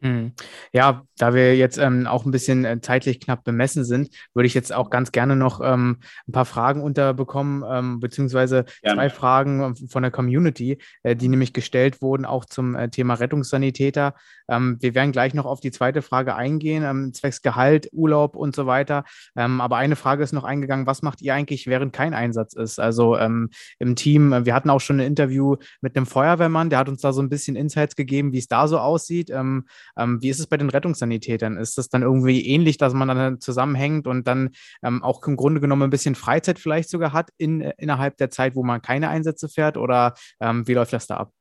[0.00, 0.32] Hm.
[0.72, 4.54] Ja, da wir jetzt ähm, auch ein bisschen äh, zeitlich knapp bemessen sind, würde ich
[4.54, 8.96] jetzt auch ganz gerne noch ähm, ein paar Fragen unterbekommen, ähm, beziehungsweise gerne.
[8.96, 13.14] zwei Fragen ähm, von der Community, äh, die nämlich gestellt wurden, auch zum äh, Thema
[13.14, 14.14] Rettungssanitäter.
[14.48, 18.54] Ähm, wir werden gleich noch auf die zweite Frage eingehen, ähm, zwecks Gehalt, Urlaub und
[18.54, 19.04] so weiter.
[19.34, 22.78] aber eine Frage ist noch eingegangen, was macht ihr eigentlich, während kein Einsatz ist?
[22.78, 26.88] Also im Team, äh, wir hatten auch schon ein Interview mit einem Feuerwehrmann, der hat
[26.88, 29.30] uns da so ein bisschen Insights gegeben, wie es da so aussieht.
[29.98, 31.56] Ähm, wie ist es bei den Rettungssanitätern?
[31.56, 34.50] Ist das dann irgendwie ähnlich, dass man dann zusammenhängt und dann
[34.82, 38.30] ähm, auch im Grunde genommen ein bisschen Freizeit vielleicht sogar hat in, äh, innerhalb der
[38.30, 39.76] Zeit, wo man keine Einsätze fährt?
[39.76, 41.32] Oder ähm, wie läuft das da ab?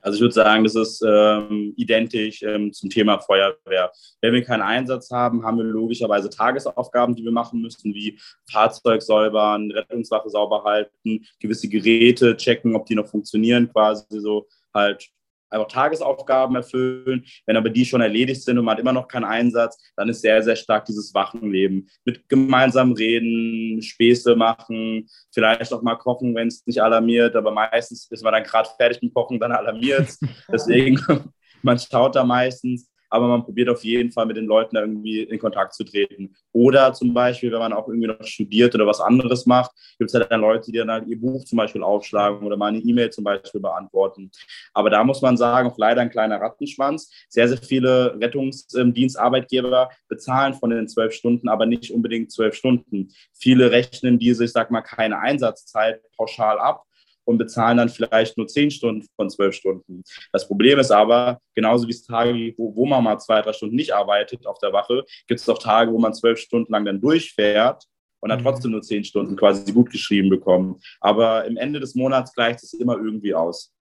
[0.00, 3.90] Also ich würde sagen, das ist ähm, identisch ähm, zum Thema Feuerwehr.
[4.20, 8.18] Wenn wir keinen Einsatz haben, haben wir logischerweise Tagesaufgaben, die wir machen müssen, wie
[8.50, 15.08] Fahrzeug säubern, Rettungswache sauber halten, gewisse Geräte checken, ob die noch funktionieren, quasi so halt
[15.50, 17.24] einfach Tagesaufgaben erfüllen.
[17.46, 20.22] Wenn aber die schon erledigt sind und man hat immer noch keinen Einsatz, dann ist
[20.22, 21.88] sehr, sehr stark dieses Wachenleben.
[22.04, 28.10] Mit gemeinsam reden, Späße machen, vielleicht auch mal kochen, wenn es nicht alarmiert, aber meistens
[28.10, 30.20] ist man dann gerade fertig mit Kochen, dann alarmiert es.
[30.52, 31.00] Deswegen,
[31.62, 35.22] man schaut da meistens aber man probiert auf jeden Fall mit den Leuten da irgendwie
[35.22, 36.34] in Kontakt zu treten.
[36.52, 40.14] Oder zum Beispiel, wenn man auch irgendwie noch studiert oder was anderes macht, gibt es
[40.14, 43.10] halt dann Leute, die dann halt ihr Buch zum Beispiel aufschlagen oder mal eine E-Mail
[43.10, 44.30] zum Beispiel beantworten.
[44.72, 47.12] Aber da muss man sagen, auch leider ein kleiner Rattenschwanz.
[47.28, 53.08] Sehr, sehr viele Rettungsdienstarbeitgeber bezahlen von den zwölf Stunden, aber nicht unbedingt zwölf Stunden.
[53.32, 56.87] Viele rechnen diese, ich sag mal, keine Einsatzzeit pauschal ab
[57.28, 60.02] und bezahlen dann vielleicht nur zehn Stunden von zwölf Stunden.
[60.32, 63.52] Das Problem ist aber, genauso wie es Tage gibt, wo, wo man mal zwei, drei
[63.52, 66.86] Stunden nicht arbeitet auf der Wache, gibt es auch Tage, wo man zwölf Stunden lang
[66.86, 67.84] dann durchfährt
[68.20, 68.44] und dann mhm.
[68.44, 70.80] trotzdem nur zehn Stunden quasi gut geschrieben bekommen.
[71.00, 73.74] Aber im Ende des Monats gleicht es immer irgendwie aus.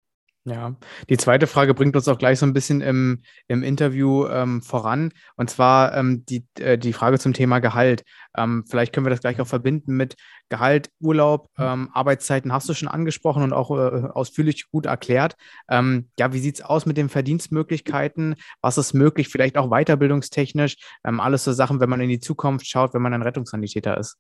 [0.50, 0.78] Ja,
[1.10, 5.12] die zweite Frage bringt uns auch gleich so ein bisschen im, im Interview ähm, voran.
[5.36, 8.06] Und zwar ähm, die, äh, die Frage zum Thema Gehalt.
[8.38, 10.16] Ähm, vielleicht können wir das gleich auch verbinden mit
[10.48, 11.66] Gehalt, Urlaub, mhm.
[11.66, 15.36] ähm, Arbeitszeiten hast du schon angesprochen und auch äh, ausführlich gut erklärt.
[15.70, 18.36] Ähm, ja, wie sieht es aus mit den Verdienstmöglichkeiten?
[18.62, 20.78] Was ist möglich, vielleicht auch weiterbildungstechnisch?
[21.04, 24.16] Ähm, alles so Sachen, wenn man in die Zukunft schaut, wenn man ein Rettungssanitäter ist.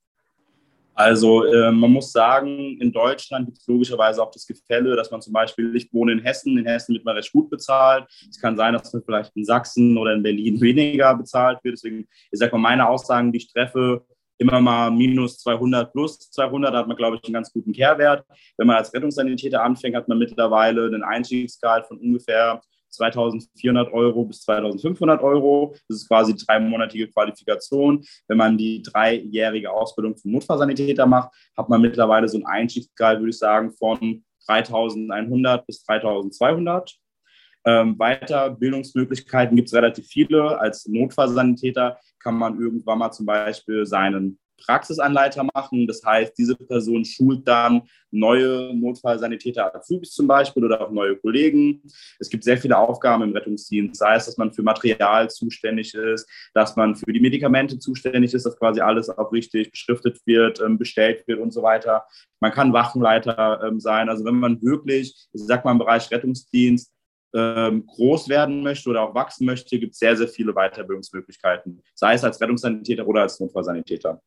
[0.98, 5.22] Also äh, man muss sagen, in Deutschland gibt es logischerweise auch das Gefälle, dass man
[5.22, 8.06] zum Beispiel, ich wohne in Hessen, in Hessen wird man recht gut bezahlt.
[8.28, 11.74] Es kann sein, dass man vielleicht in Sachsen oder in Berlin weniger bezahlt wird.
[11.74, 14.08] Deswegen, ich sage mal, meine Aussagen, die ich treffe,
[14.40, 18.26] immer mal minus 200 plus 200, da hat man, glaube ich, einen ganz guten Kehrwert.
[18.58, 24.42] Wenn man als Rettungssanitäter anfängt, hat man mittlerweile einen Einstiegsgehalt von ungefähr 2400 Euro bis
[24.42, 25.76] 2500 Euro.
[25.88, 28.04] Das ist quasi dreimonatige Qualifikation.
[28.28, 33.30] Wenn man die dreijährige Ausbildung zum Notfallsanitäter macht, hat man mittlerweile so ein Einstiegsgehalt, würde
[33.30, 36.98] ich sagen, von 3100 bis 3200.
[37.66, 40.58] Ähm, Weiterbildungsmöglichkeiten gibt es relativ viele.
[40.60, 45.88] Als Notfallsanitäter kann man irgendwann mal zum Beispiel seinen Praxisanleiter machen.
[45.88, 51.82] Das heißt, diese Person schult dann neue Notfallsanitäter Azubis zum Beispiel oder auch neue Kollegen.
[52.20, 56.30] Es gibt sehr viele Aufgaben im Rettungsdienst, sei es, dass man für Material zuständig ist,
[56.54, 60.78] dass man für die Medikamente zuständig ist, dass quasi alles auch richtig beschriftet wird, ähm,
[60.78, 62.06] bestellt wird und so weiter.
[62.40, 64.10] Man kann Wachenleiter ähm, sein.
[64.10, 66.92] Also wenn man wirklich, ich sag mal im Bereich Rettungsdienst,
[67.34, 72.14] ähm, groß werden möchte oder auch wachsen möchte, gibt es sehr, sehr viele Weiterbildungsmöglichkeiten, sei
[72.14, 74.22] es als Rettungssanitäter oder als Notfallsanitäter.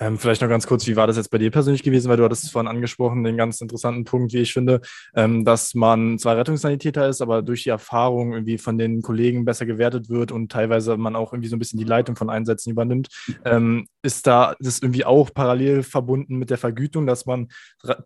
[0.00, 2.08] Ähm, vielleicht noch ganz kurz, wie war das jetzt bei dir persönlich gewesen?
[2.08, 4.80] Weil du hattest vorhin angesprochen, den ganz interessanten Punkt, wie ich finde,
[5.14, 9.66] ähm, dass man zwar Rettungssanitäter ist, aber durch die Erfahrung irgendwie von den Kollegen besser
[9.66, 13.08] gewertet wird und teilweise man auch irgendwie so ein bisschen die Leitung von Einsätzen übernimmt.
[13.44, 17.48] Ähm, ist da das irgendwie auch parallel verbunden mit der Vergütung, dass man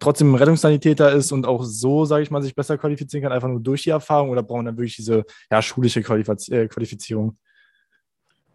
[0.01, 3.61] trotzdem Rettungssanitäter ist und auch so, sage ich mal, sich besser qualifizieren kann, einfach nur
[3.61, 7.39] durch die Erfahrung oder braucht man dann wirklich diese ja, schulische Qualifiz äh, Qualifizierung?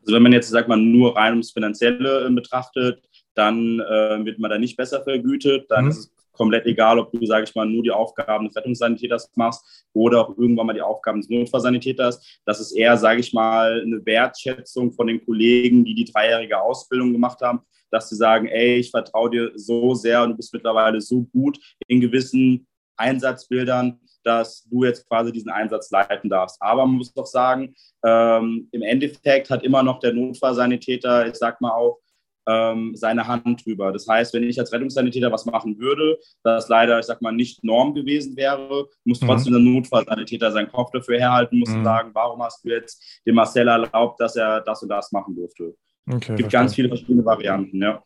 [0.01, 3.01] Also wenn man jetzt, sagt man, nur rein ums Finanzielle äh, betrachtet,
[3.35, 5.65] dann äh, wird man da nicht besser vergütet.
[5.69, 5.91] Dann mhm.
[5.91, 9.85] ist es komplett egal, ob du, sage ich mal, nur die Aufgaben des Rettungssanitäters machst
[9.93, 12.41] oder auch irgendwann mal die Aufgaben des Notfallsanitäters.
[12.45, 17.11] Das ist eher, sage ich mal, eine Wertschätzung von den Kollegen, die die dreijährige Ausbildung
[17.11, 17.59] gemacht haben,
[17.91, 21.59] dass sie sagen, ey, ich vertraue dir so sehr und du bist mittlerweile so gut
[21.87, 26.61] in gewissen Einsatzbildern, dass du jetzt quasi diesen Einsatz leiten darfst.
[26.61, 27.73] Aber man muss doch sagen,
[28.05, 31.99] ähm, im Endeffekt hat immer noch der Notfallsanitäter, ich sag mal auch,
[32.47, 33.91] ähm, seine Hand drüber.
[33.91, 37.63] Das heißt, wenn ich als Rettungssanitäter was machen würde, das leider, ich sag mal, nicht
[37.63, 39.27] Norm gewesen wäre, muss mhm.
[39.27, 41.83] trotzdem der Notfallsanitäter seinen Kopf dafür herhalten, muss mhm.
[41.83, 45.75] sagen, warum hast du jetzt dem Marcel erlaubt, dass er das und das machen durfte.
[46.07, 46.49] Okay, es gibt verstehe.
[46.49, 48.03] ganz viele verschiedene Varianten, ja.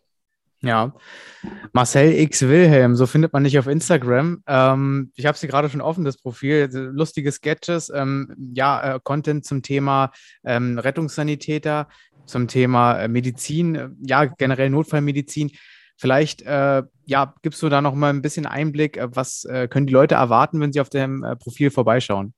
[0.65, 0.93] Ja,
[1.73, 4.43] Marcel X Wilhelm, so findet man dich auf Instagram.
[4.47, 9.43] Ähm, ich habe sie gerade schon offen, das Profil, lustige Sketches, ähm, ja, äh, Content
[9.43, 10.11] zum Thema
[10.45, 11.89] ähm, Rettungssanitäter,
[12.25, 15.51] zum Thema äh, Medizin, äh, ja, generell Notfallmedizin.
[15.97, 19.85] Vielleicht, äh, ja, gibst du da noch mal ein bisschen Einblick, äh, was äh, können
[19.87, 22.33] die Leute erwarten, wenn sie auf dem Profil vorbeischauen?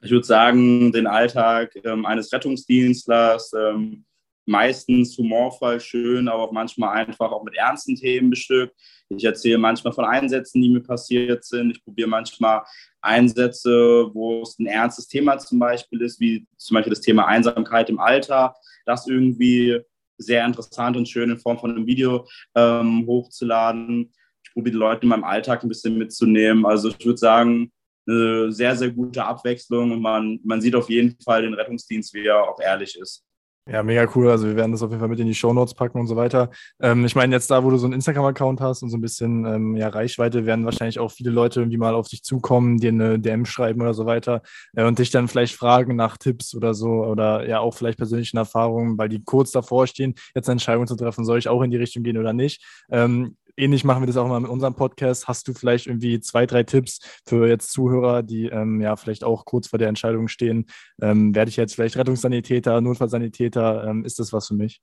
[0.00, 4.04] Ich würde sagen, den Alltag ähm, eines Rettungsdienstlers, ähm,
[4.46, 8.74] meistens humorvoll, schön, aber auch manchmal einfach auch mit ernsten Themen bestückt.
[9.08, 11.70] Ich erzähle manchmal von Einsätzen, die mir passiert sind.
[11.70, 12.62] Ich probiere manchmal
[13.00, 17.90] Einsätze, wo es ein ernstes Thema zum Beispiel ist, wie zum Beispiel das Thema Einsamkeit
[17.90, 18.54] im Alter,
[18.86, 19.80] das irgendwie
[20.18, 24.12] sehr interessant und schön in Form von einem Video ähm, hochzuladen.
[24.44, 26.64] Ich probiere die Leute in meinem Alltag ein bisschen mitzunehmen.
[26.64, 27.72] Also ich würde sagen,
[28.06, 32.26] eine sehr, sehr gute Abwechslung und man, man sieht auf jeden Fall den Rettungsdienst, wie
[32.26, 33.24] er auch ehrlich ist.
[33.66, 34.28] Ja, mega cool.
[34.28, 36.16] Also wir werden das auf jeden Fall mit in die Show Notes packen und so
[36.16, 36.50] weiter.
[36.82, 39.46] Ähm, ich meine, jetzt da, wo du so einen Instagram-Account hast und so ein bisschen
[39.46, 43.18] ähm, ja, Reichweite, werden wahrscheinlich auch viele Leute irgendwie mal auf dich zukommen, dir eine
[43.18, 44.42] DM schreiben oder so weiter
[44.74, 48.36] äh, und dich dann vielleicht fragen nach Tipps oder so oder ja auch vielleicht persönlichen
[48.36, 51.70] Erfahrungen, weil die kurz davor stehen, jetzt eine Entscheidung zu treffen, soll ich auch in
[51.70, 52.62] die Richtung gehen oder nicht.
[52.90, 55.28] Ähm, ähnlich machen wir das auch mal mit unserem Podcast.
[55.28, 59.44] Hast du vielleicht irgendwie zwei, drei Tipps für jetzt Zuhörer, die ähm, ja vielleicht auch
[59.44, 60.66] kurz vor der Entscheidung stehen?
[61.00, 63.84] Ähm, werde ich jetzt vielleicht Rettungssanitäter, Notfallsanitäter?
[63.88, 64.80] Ähm, ist das was für mich?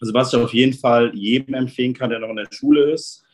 [0.00, 3.24] Also was ich auf jeden Fall jedem empfehlen kann, der noch in der Schule ist,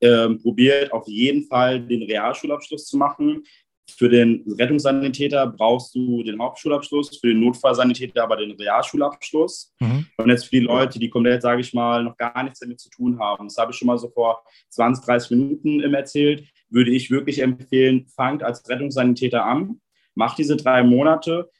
[0.00, 3.44] ähm, probiert auf jeden Fall den Realschulabschluss zu machen.
[3.90, 9.74] Für den Rettungssanitäter brauchst du den Hauptschulabschluss, für den Notfallsanitäter aber den Realschulabschluss.
[9.80, 10.06] Mhm.
[10.16, 12.90] Und jetzt für die Leute, die komplett, sage ich mal, noch gar nichts damit zu
[12.90, 17.10] tun haben, das habe ich schon mal so vor 20, 30 Minuten erzählt, würde ich
[17.10, 19.80] wirklich empfehlen, fangt als Rettungssanitäter an,
[20.14, 21.50] macht diese drei Monate,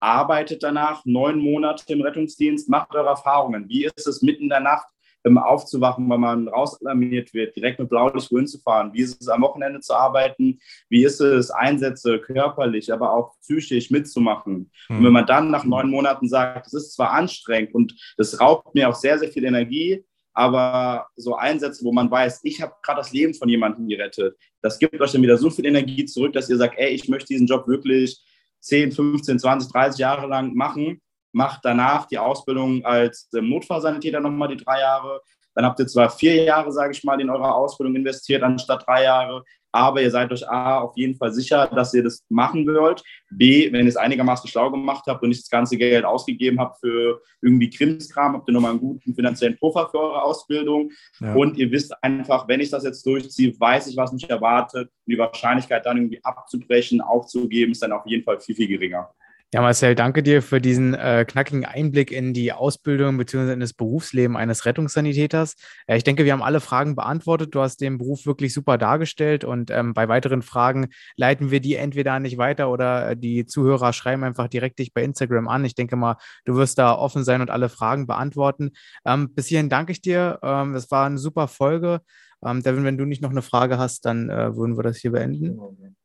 [0.00, 3.68] arbeitet danach neun Monate im Rettungsdienst, macht eure Erfahrungen.
[3.68, 4.86] Wie ist es mitten in der Nacht?
[5.24, 8.92] Aufzuwachen, weil man rausalarmiert wird, direkt mit Blaulicht wohin zu fahren.
[8.92, 10.58] Wie ist es am Wochenende zu arbeiten?
[10.88, 14.70] Wie ist es, Einsätze körperlich, aber auch psychisch mitzumachen?
[14.88, 14.96] Mhm.
[14.96, 18.74] Und wenn man dann nach neun Monaten sagt, es ist zwar anstrengend und das raubt
[18.74, 23.00] mir auch sehr, sehr viel Energie, aber so Einsätze, wo man weiß, ich habe gerade
[23.00, 26.48] das Leben von jemandem gerettet, das gibt euch dann wieder so viel Energie zurück, dass
[26.48, 28.18] ihr sagt, ey, ich möchte diesen Job wirklich
[28.60, 31.00] 10, 15, 20, 30 Jahre lang machen
[31.32, 35.20] macht danach die Ausbildung als ähm, Notfallsanitäter nochmal die drei Jahre.
[35.54, 39.04] Dann habt ihr zwar vier Jahre, sage ich mal, in eure Ausbildung investiert, anstatt drei
[39.04, 39.44] Jahre.
[39.72, 43.02] Aber ihr seid euch A, auf jeden Fall sicher, dass ihr das machen wollt.
[43.30, 46.80] B, wenn ihr es einigermaßen schlau gemacht habt und nicht das ganze Geld ausgegeben habt
[46.80, 50.90] für irgendwie Krimskram, habt ihr nochmal einen guten finanziellen Puffer für eure Ausbildung.
[51.20, 51.34] Ja.
[51.34, 54.88] Und ihr wisst einfach, wenn ich das jetzt durchziehe, weiß ich, was mich erwartet.
[55.06, 59.10] Und die Wahrscheinlichkeit dann irgendwie abzubrechen, aufzugeben, ist dann auf jeden Fall viel, viel geringer.
[59.52, 63.52] Ja, Marcel, danke dir für diesen äh, knackigen Einblick in die Ausbildung bzw.
[63.52, 65.56] in das Berufsleben eines Rettungssanitäters.
[65.88, 67.52] Äh, ich denke, wir haben alle Fragen beantwortet.
[67.52, 71.74] Du hast den Beruf wirklich super dargestellt und ähm, bei weiteren Fragen leiten wir die
[71.74, 75.64] entweder nicht weiter oder äh, die Zuhörer schreiben einfach direkt dich bei Instagram an.
[75.64, 78.70] Ich denke mal, du wirst da offen sein und alle Fragen beantworten.
[79.04, 80.38] Ähm, bis hierhin danke ich dir.
[80.44, 82.02] Ähm, das war eine super Folge.
[82.44, 85.10] Ähm, Devin, wenn du nicht noch eine Frage hast, dann äh, würden wir das hier
[85.10, 85.58] beenden.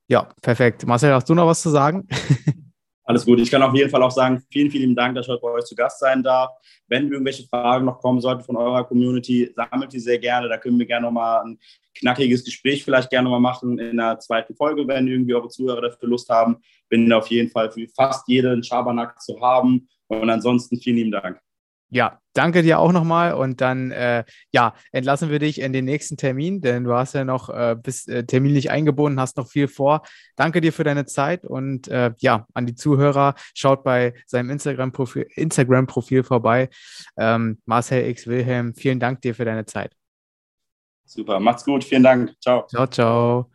[0.07, 0.87] Ja, perfekt.
[0.87, 2.07] Marcel, hast du noch was zu sagen?
[3.07, 3.39] Alles gut.
[3.39, 5.65] Ich kann auf jeden Fall auch sagen, vielen, vielen Dank, dass ich heute bei euch
[5.65, 6.49] zu Gast sein darf.
[6.87, 10.49] Wenn irgendwelche Fragen noch kommen sollten von eurer Community, sammelt die sehr gerne.
[10.49, 11.59] Da können wir gerne nochmal ein
[11.99, 16.09] knackiges Gespräch vielleicht gerne nochmal machen in der zweiten Folge, wenn irgendwie eure Zuhörer dafür
[16.09, 16.57] Lust haben.
[16.89, 19.87] Bin auf jeden Fall für fast jeden Schabernack zu haben.
[20.07, 21.44] Und ansonsten vielen lieben Dank.
[21.95, 26.17] Ja, danke dir auch nochmal und dann äh, ja, entlassen wir dich in den nächsten
[26.17, 30.01] Termin, denn du hast ja noch äh, bis äh, terminlich eingebunden, hast noch viel vor.
[30.35, 35.25] Danke dir für deine Zeit und äh, ja, an die Zuhörer, schaut bei seinem Instagram-Profil
[35.35, 36.67] Instagram -Profil vorbei.
[37.17, 38.27] Ähm, Marcel X.
[38.27, 39.95] Wilhelm, vielen Dank dir für deine Zeit.
[41.05, 42.33] Super, macht's gut, vielen Dank.
[42.41, 42.67] Ciao.
[42.67, 43.54] Ciao, ciao.